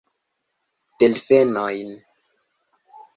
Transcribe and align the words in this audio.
Delfenojn! 0.99 1.91